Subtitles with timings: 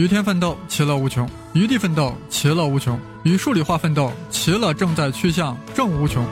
[0.00, 6.24] 与天奋斗，其乐无穷；与地奋斗，其乐无穷；与数理化奋斗，其乐正在趋向正无穷。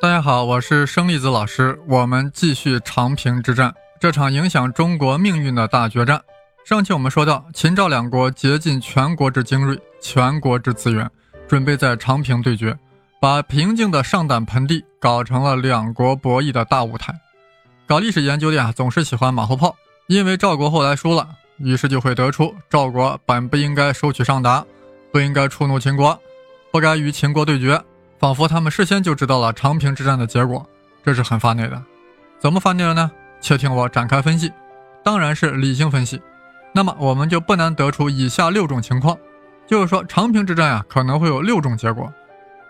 [0.00, 6.22] 大家好，我是生粒子老师，我们继续长平之战，这场影响中国命运的大决战。
[6.64, 11.08] 上期我们说到，秦赵两国竭尽全国之精锐、全国之资源，
[11.46, 12.74] 准备在长平对决，
[13.20, 17.14] 把平静的上胆盆地搞成了两国博弈的大舞台。
[17.86, 24.64] 搞历史研究的呀，总是喜欢马后炮，因为赵国后来输了，于是就会得出赵国本不应该收取上达，
[25.12, 26.18] 不应该触怒秦国，
[26.72, 27.78] 不该与秦国对决。
[28.18, 30.66] 仿佛他们事先就知道了长平之战的结果，
[31.04, 31.82] 这是很发内的。
[32.38, 33.10] 怎么发内了呢？
[33.42, 34.50] 且听我展开分析。
[35.02, 36.18] 当然是理性分析。
[36.76, 39.16] 那么我们就不难得出以下六种情况，
[39.64, 42.12] 就是说长平之战啊可能会有六种结果。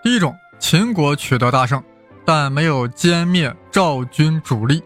[0.02, 1.82] 第一种，秦国取得大胜，
[2.22, 4.82] 但没有歼灭赵军主力。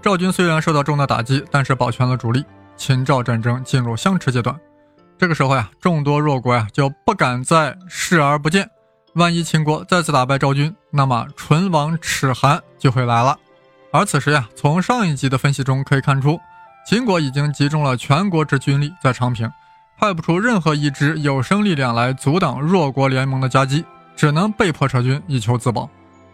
[0.00, 2.44] 赵军虽然受到重大打击，但是保全了主力。
[2.76, 4.58] 秦赵战争进入相持阶段。
[5.18, 8.70] 这个时候呀，众多弱国呀就不敢再视而不见。
[9.14, 13.36] 万一秦国再次打败赵军，那么唇亡齿寒就会来了。
[13.92, 16.38] 而此时呀，从上一集的分析中可以看出，
[16.86, 19.50] 秦国已经集中了全国之军力在长平，
[19.98, 23.84] 派不出任何一支有生力量来阻挡弱国联盟的夹击，
[24.16, 25.88] 只能被迫撤军以求自保。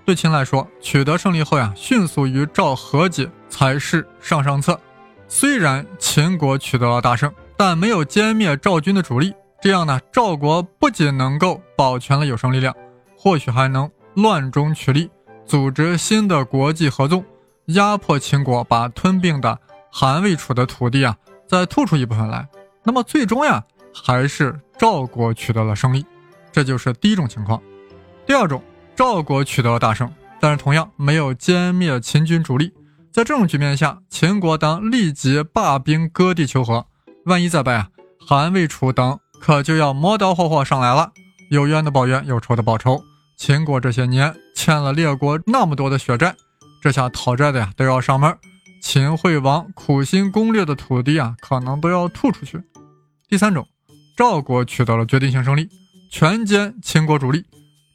[0.04, 4.80] 对秦来说，取得胜利后呀，迅速与赵和解才是上上策。
[5.28, 9.34] 虽然秦国取得了大胜，但没有歼灭赵军的主力。
[9.60, 12.72] 这样呢，赵国不仅能够保全了有生力量，
[13.18, 15.10] 或许还能乱中取利，
[15.44, 17.24] 组织新的国际合纵，
[17.66, 19.58] 压迫秦国把吞并的
[19.90, 22.48] 韩魏楚的土地啊，再吐出一部分来。
[22.84, 23.62] 那么最终呀，
[23.94, 26.04] 还是赵国取得了胜利，
[26.52, 27.60] 这就是第一种情况。
[28.26, 28.62] 第二种，
[28.94, 32.72] 赵国取得了大胜，但是同样没有歼灭秦军主力。
[33.12, 36.86] 在这种局面下，秦国当立即罢兵割地求和。
[37.24, 37.88] 万一再败啊，
[38.26, 39.18] 韩魏楚等。
[39.38, 41.12] 可就要磨刀霍霍上来了，
[41.50, 43.04] 有冤的报冤，有仇的报仇。
[43.36, 46.34] 秦国这些年欠了列国那么多的血债，
[46.82, 48.34] 这下讨债的呀都要上门。
[48.80, 52.60] 秦惠王苦心攻略的土地啊，可能都要吐出去。
[53.28, 53.66] 第三种，
[54.16, 55.68] 赵国取得了决定性胜利，
[56.10, 57.44] 全歼秦国主力，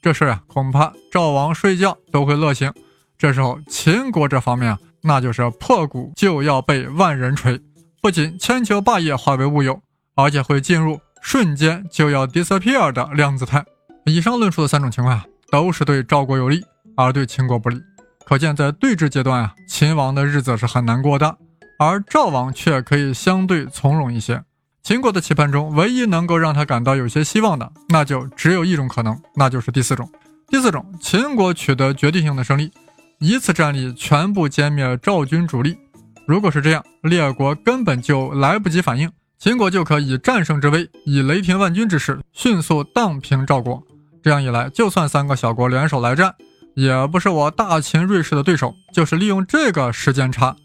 [0.02, 2.74] 这事啊，恐怕赵王睡觉都会乐醒。
[3.18, 7.62] 这时候秦国这方面啊，那就是破鼓就要被万人锤，
[8.02, 9.81] 不仅千秋霸业化为乌有，
[10.16, 11.00] 而且会进入。
[11.24, 13.64] 瞬间就要 disappear 的量子态。
[14.06, 16.64] 以上论述的三种情况啊，都是对赵国有利，
[16.97, 17.80] 而对秦国不利。
[18.26, 21.38] 可见在对峙阶段啊，秦王的日子是很难过的，
[21.78, 24.44] 而赵王却可以相对从容一些。
[24.84, 30.09] 秦国的棋盘中，唯一能够让他感到有些希望的，那就只有一种可能，那就是第四种。
[30.48, 32.72] 第四种，秦国取得决定性的胜利，
[33.20, 35.78] 一次战力全部歼灭赵军主力。
[36.26, 39.12] 如果是这样，列国根本就来不及反应。
[39.38, 43.82] 秦国就可以战胜之威，以雷霆万钧之势迅速荡平赵国。
[44.24, 46.36] 这样一来，就算三个小国联手来战，
[46.81, 48.74] 也不是我大秦瑞士的对手。
[48.92, 50.56] 就是利用这个时间差，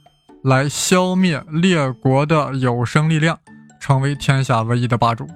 [0.43, 3.39] 来消灭列国的有生力量，
[3.79, 5.27] 成为天下唯一的霸主。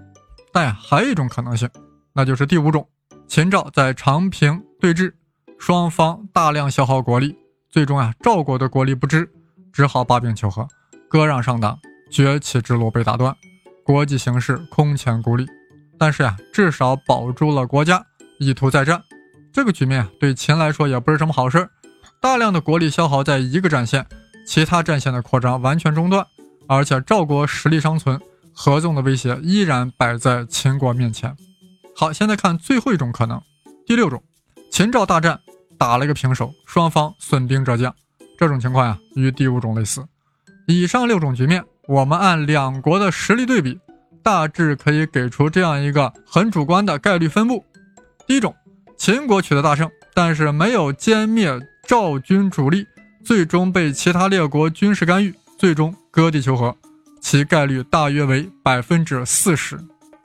[0.51, 1.69] 但还有一种可能性，
[2.15, 2.89] 那就是第五种：
[3.29, 5.13] 秦赵在长平对峙，
[5.59, 7.37] 双方大量消耗国力，
[7.69, 9.31] 最终啊，赵国的国力不支，
[9.71, 10.67] 只好罢兵求和，
[11.11, 11.79] 割让上党。
[12.11, 13.33] 崛起之路被打断，
[13.85, 15.47] 国际形势空前孤立。
[15.99, 18.03] 但是呀，至少保住了国家，
[18.41, 19.01] 意图再战。
[19.53, 21.69] 这个局面对秦来说也不是什么好事。
[22.21, 24.07] 大量的国力消耗在一个战线，
[24.47, 26.27] 其他战线的扩张完全中断，
[26.69, 28.21] 而且赵国实力尚存，
[28.53, 31.35] 合纵的威胁依然摆在秦国面前。
[31.97, 33.41] 好，现在看最后一种可能，
[33.87, 34.23] 第六种，
[34.71, 35.41] 秦赵大战
[35.79, 37.95] 打了一个平手，双方损兵折将。
[38.39, 40.05] 这种情况呀，与第五种类似。
[40.67, 41.65] 以上六种局面。
[41.89, 43.77] 我们按两国的实力对比，
[44.23, 47.65] 大致可以给出这样一个很主观的概率分布。
[48.29, 48.55] 第一种，
[49.01, 51.59] 秦国取得大胜，但是没有歼灭
[51.89, 52.87] 赵军主力，
[53.25, 56.77] 最终被其他列国军事干预，最终割地求和，
[57.19, 59.81] 其概率大约为百分之四十。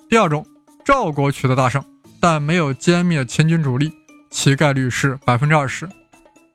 [0.10, 0.46] 第二种，
[0.84, 1.82] 赵国取得大胜，
[2.20, 3.90] 但没有歼灭秦军主力，
[4.30, 5.88] 其概率是百分之二十。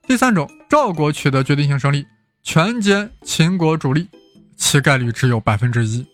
[0.06, 2.04] 第三种，赵国取得决定性胜利，
[2.42, 4.06] 全歼秦国主力。
[4.58, 6.06] 其概率只有百分之一。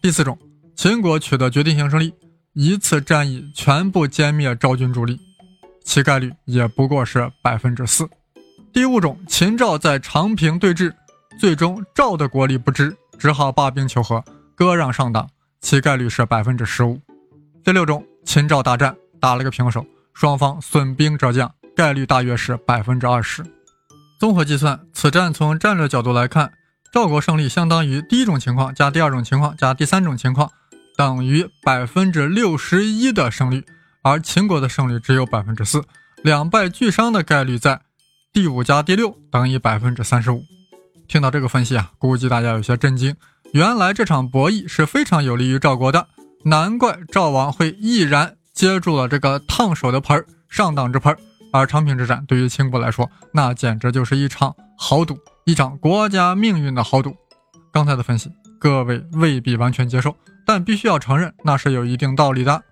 [0.00, 0.38] 第四种，
[0.74, 2.14] 秦国取得决定性胜利，
[2.54, 5.20] 一次战役全部歼灭赵军主力，
[5.84, 8.08] 其概率也不过是百分之四。
[8.72, 10.92] 第五种，秦赵在长平对峙，
[11.38, 14.24] 最终赵的国力不支，只好罢兵求和，
[14.54, 15.28] 割让上党，
[15.60, 16.98] 其概率是百分之十五。
[17.62, 19.84] 第六种，秦赵大战打了个平手，
[20.14, 23.44] 双方损兵折将，概率大约是百分之二十。
[24.18, 26.52] 综合计算，此战从战略角度来看，
[26.92, 30.50] 赵国胜利相当于第一种情况加第二种情况加第三种情况，
[30.96, 33.64] 等于百分之六十一的胜率，
[34.02, 35.82] 而秦国的胜率只有百分之四，
[36.22, 37.80] 两败俱伤的概率在
[38.32, 40.42] 第五加第六等于百分之三十五。
[41.06, 43.14] 听到这个分析啊，估计大家有些震惊，
[43.52, 46.08] 原来这场博弈是非常有利于赵国的，
[46.44, 51.18] 难怪赵王会毅然接住了这个烫手的盆儿，上当之盆儿。
[51.52, 57.14] 而长平之战对于秦国来说，那简直就是一场豪赌，一场国家命运的豪赌。
[57.70, 60.16] 刚才的分析，各位未必完全接受，
[60.46, 62.62] 但必须要承认，那是有一定道理的。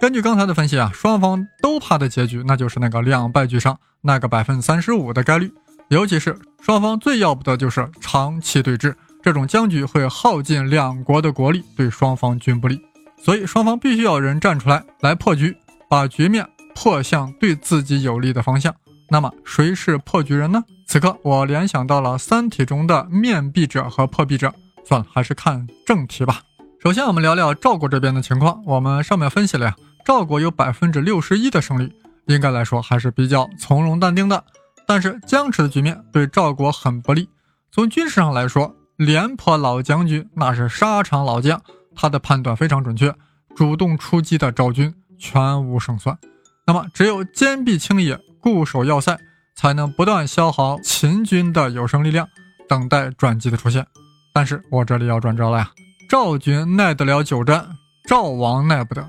[0.00, 5.52] 根据刚才的分析啊，双方都怕的结局，那就是那个两败俱伤，那个百分之三十五的概率。
[5.88, 12.80] 尤其是双方最要不得就是长期对峙，这种僵局会耗尽两国的国力，对双方均不利。
[13.22, 15.54] 所以双方必须要人站出来，来破局，
[15.88, 16.48] 把局面。
[16.72, 18.74] 破向对自己有利的方向，
[19.10, 20.62] 那么谁是破局人呢？
[20.86, 24.54] 此刻我联想到了《三体》中的面壁者和破壁者。
[24.88, 26.40] 算了，还是看正题吧。
[26.82, 28.62] 首先，我们聊聊赵国这边的情况。
[28.64, 29.76] 我们上面分析了呀，
[30.10, 31.88] 赵国有百分之六十一的胜率，
[32.26, 34.42] 应该来说还是比较从容淡定的。
[34.84, 37.28] 但是僵持的局面对赵国很不利。
[37.70, 41.62] 从军事上来说，廉颇老将军那是沙场老将，
[41.94, 43.14] 他的判断非常准确，
[43.54, 46.18] 主动出击的赵军全无胜算。
[46.66, 49.16] 那么，只有坚壁清野，固守要塞，
[49.54, 52.26] 才能不断消耗秦军的有生力量，
[52.68, 53.86] 等待转机的出现。
[54.34, 55.70] 但是我这里要转折了呀，
[56.08, 57.64] 赵军耐得了久战，
[58.08, 59.08] 赵王耐不得。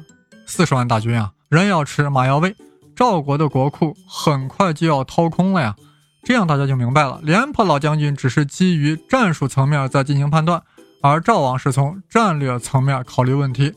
[0.52, 2.54] 四十万大军啊，人要吃，马要喂，
[2.94, 5.74] 赵国的国库很快就要掏空了呀。
[6.24, 10.62] 这样大家就明白了，廉颇老将军只是基于战术层面在进行判断，
[11.02, 13.74] 而赵王是从战略层面考虑问题。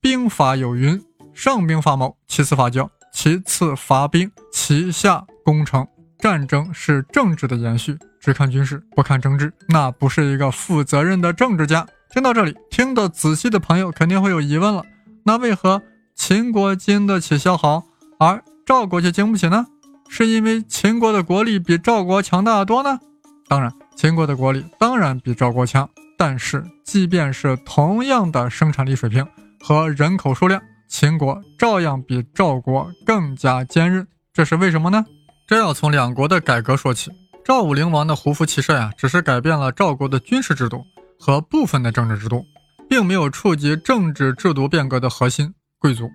[0.00, 0.98] 兵法有云：
[1.34, 2.90] 上兵伐谋，其次伐交。
[3.12, 5.86] 其次伐兵，其下攻城。
[6.18, 11.86] 战争是政治的延续，只看军事不看政治，那不是一个负责任的政治家。
[12.10, 14.82] 听到这里，听得仔细的朋友肯定会有疑问了：
[15.24, 15.82] 那为何
[16.16, 17.84] 秦国经得起消耗，
[18.18, 19.66] 而赵国却经不起呢？
[20.08, 22.98] 是因为秦国的国力比赵国强大的多呢？
[23.46, 29.24] 当然，秦国的国力当然比赵国强，但是即便是同样的生产力水平
[29.60, 30.60] 和人口数量。
[30.88, 35.04] 秦国照样比赵国更加坚韧，这是为什么呢？
[35.46, 37.10] 这要从两国的改革说起。
[37.44, 40.84] 赵武灵王的胡服骑射呀，只是改变了赵国的军事制度
[41.20, 42.44] 和部分的政治制度，
[42.88, 46.10] 并没有触及政治制度变革的核心贵族。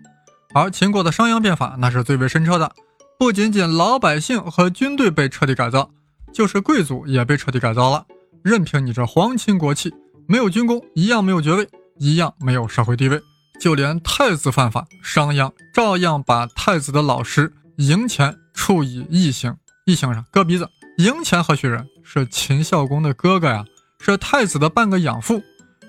[0.53, 2.71] 而秦国的商鞅变法那是最为深彻的，
[3.17, 5.89] 不仅仅老百姓和军队被彻底改造，
[6.33, 8.05] 就是贵族也被彻底改造了。
[8.43, 9.93] 任凭你这皇亲国戚，
[10.27, 11.67] 没有军功，一样没有爵位，
[11.99, 13.21] 一样没有社会地位。
[13.59, 19.55] 就连太子犯法，商鞅照样把太子的老师赢钱处以异刑，
[19.85, 20.67] 异刑上割鼻子。
[20.97, 21.87] 赢钱何许人？
[22.03, 23.63] 是秦孝公的哥哥呀，
[23.99, 25.41] 是太子的半个养父。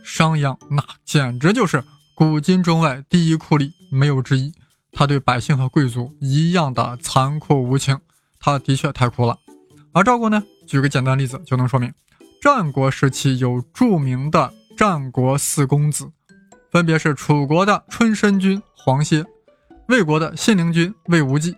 [0.04, 1.82] 商鞅那简直就是
[2.14, 4.52] 古今中外第一酷吏，没有之一。
[4.92, 7.98] 他对百姓和贵族一样的残酷无情，
[8.38, 9.38] 他的确太酷了。
[9.92, 10.42] 而赵国呢？
[10.66, 11.92] 举个简单例子就能说明，
[12.40, 16.10] 战国时期有著名的战国四公子。
[16.70, 19.24] 分别是楚国的春申君黄歇，
[19.88, 21.54] 魏国的信陵君魏无忌，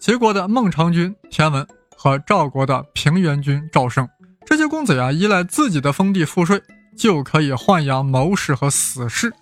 [0.00, 1.66] 齐国的孟尝君田文
[1.96, 4.08] 和赵国的平原君赵胜。
[4.44, 6.60] 这些公子呀，依赖自己的封地赋税，
[6.96, 9.32] 就可以豢养谋士和死士，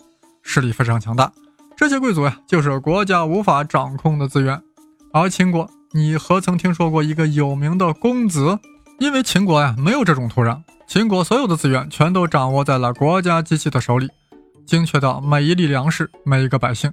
[0.43, 1.33] 势力非常强大。
[1.77, 4.61] 这些贵族呀，就是国家无法掌控的资源。
[5.13, 8.59] 而秦国，你何曾听说过一个有名的公子？
[8.99, 14.09] 因为秦国呀，没有这种土壤，秦国所有的资源全都掌握在了国家机器的手里。
[14.67, 16.93] 精确到每一粒粮食、每一个百姓。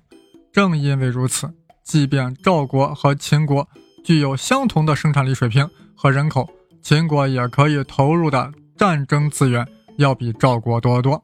[0.51, 3.67] 正因为如此，即便赵国和秦国
[4.03, 6.49] 具有相同的生产力水平和人口，
[6.81, 11.23] 秦国也可以投入的战争资源要比赵国多得多。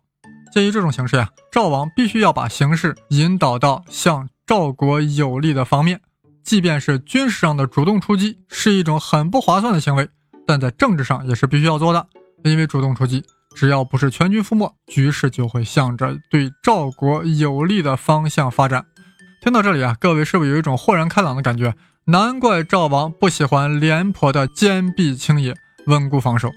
[0.54, 6.00] 鉴于这种形势呀，赵王必须要把形势引导到向赵国有利的方面。
[6.44, 10.08] 即便是军事上的主动出击是一种很不划算的行为，
[10.46, 12.06] 但在政治上也是必须要做的，
[12.44, 13.24] 因为主动出击。
[13.56, 18.86] 只要不是全军覆没，局势就会向着对赵国有利的方向发展。
[19.42, 21.74] 听到这里啊，各位是不是有一种豁然开朗的感觉？
[22.06, 25.56] 难怪赵王不喜欢廉颇的坚壁清野、
[25.88, 26.52] 稳固防守，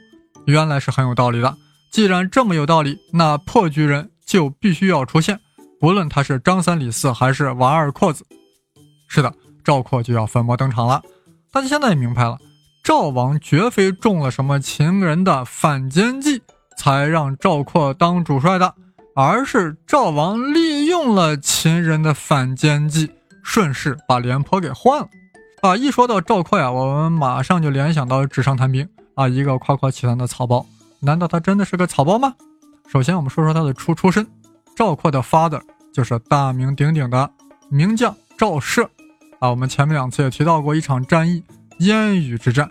[0.44, 1.56] 原来是很有道理的。
[1.96, 5.40] 既然这么有道理，那破局人就必须要出现，
[5.80, 8.22] 不论他是张三李四还是王二阔子。
[9.08, 9.32] 是的，
[9.64, 11.02] 赵括就要粉墨登场了。
[11.50, 12.36] 大家现在也明白了，
[12.84, 16.42] 赵王绝非中了什么秦人的反间计。
[16.76, 18.74] 才让赵括当主帅的，
[19.14, 23.10] 而是赵王利用了秦人的反间计，
[23.42, 25.08] 顺势把廉颇给换了。
[25.62, 30.66] 啊，一说到赵括呀，我们马上就联想到纸上谈兵啊，一个夸夸其谈的草包。
[31.06, 32.34] 难道他真的是个草包吗？
[32.88, 34.26] 首先，我们说说他的出出身。
[34.74, 35.62] 赵括的 father
[35.94, 37.30] 就是大名鼎鼎的
[37.70, 38.84] 名将赵奢
[39.38, 39.48] 啊。
[39.48, 41.44] 我们前面两次也提到过一场战役——
[41.78, 42.68] 烟雨之战，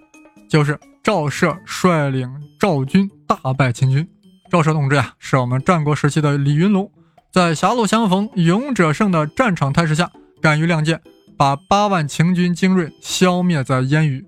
[0.50, 4.06] 就是赵奢率领赵军大败秦军。
[4.52, 6.92] 赵奢同志呀，是我们战国时期的李云龙，
[7.32, 10.12] 在狭路相逢勇者胜的战场态势下，
[10.42, 11.02] 敢于亮剑，
[11.38, 14.26] 把八万秦军精锐消灭在烟雨。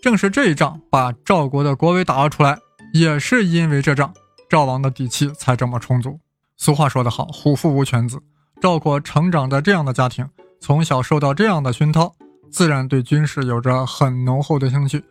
[0.00, 2.56] 正是这一仗，把赵国的国威打了出来。
[2.92, 4.12] 也是因为这仗，
[4.48, 6.18] 赵王的底气才这么充足。
[6.56, 8.20] 俗话说得好，虎父无犬子。
[8.60, 10.28] 赵括成长在这样的家庭，
[10.60, 12.12] 从小受到这样的熏陶，
[12.50, 15.02] 自然对军事有着很浓厚的兴趣。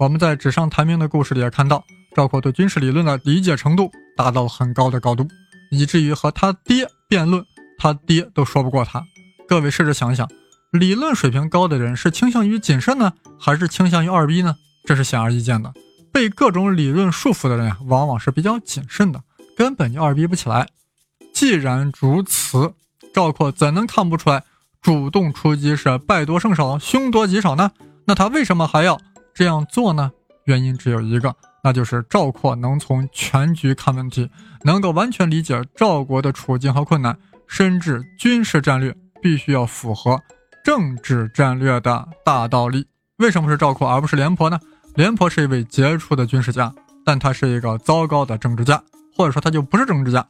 [0.00, 5.28] 我们在纸上谈兵的故事里也看到，赵括对军事理论的理解程度达到了很高的高度，
[5.70, 7.44] 以至于和他爹辩论，
[7.78, 9.02] 他爹都说不过他。
[9.46, 10.28] 各位试着想想，
[10.72, 14.56] 理论水平高的人是倾向于谨慎呢，还是倾向于二逼呢？
[14.84, 15.72] 这是显而易见的。
[16.16, 19.22] 被各种理论束缚的人啊，往往是比较谨慎的，
[19.54, 20.66] 根本就二逼不起来。
[21.34, 22.72] 既然如此，
[23.12, 24.42] 赵括怎能看不出来
[24.80, 27.70] 主动出击是败多胜少、凶多吉少呢？
[28.06, 28.98] 那他为什么还要
[29.34, 30.10] 这样做呢？
[30.46, 34.30] 原因只有一个，那就是赵括能从全局看问题，
[34.64, 37.14] 能够完全理解赵国的处境和困难，
[37.46, 40.18] 深知军事战略必须要符合
[40.64, 42.86] 政治战略的大道理。
[43.18, 44.58] 为什么是赵括而不是廉颇呢？
[44.96, 46.72] 廉颇是一位杰出的军事家，
[47.04, 48.82] 但他是一个糟糕的政治家，
[49.14, 50.26] 或者说他就不是政治家。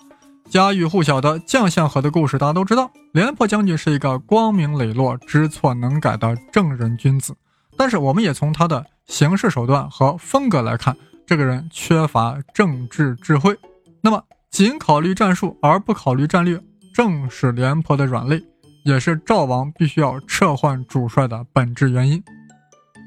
[0.51, 7.33] 家喻户晓的将相和的故事大家都知道，廉颇将军是一个光明磊落、知错能改的正人君子。
[7.77, 13.57] 但是我们也从他的行事手段和风格来看，这个人缺乏政治智慧。
[14.01, 14.21] 那么，
[14.51, 16.61] 仅考虑战术而不考虑战略，
[16.93, 18.43] 正是廉颇的软肋，
[18.85, 22.21] 也是赵王必须要撤换主帅的本质原因。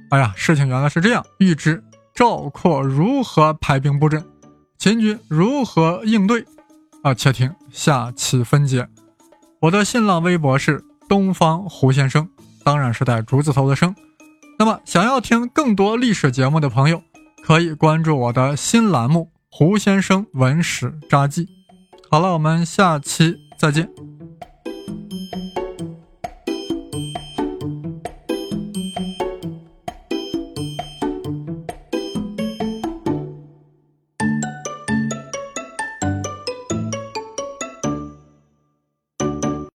[0.09, 1.25] 哎呀，事情原来是这样。
[1.37, 1.83] 欲知
[2.15, 4.25] 赵括如何排兵布阵，
[4.77, 6.43] 秦军如何应对，
[7.03, 8.87] 啊，且听下期分解。
[9.61, 12.27] 我的新浪微博是东方胡先生，
[12.63, 13.95] 当然是带竹字头的生。
[14.57, 17.01] 那么，想要听更多历史节目的朋友，
[17.43, 21.45] 可以关注我的新栏目《胡先生文史札记》。
[22.09, 24.08] 好了，我们下期再见。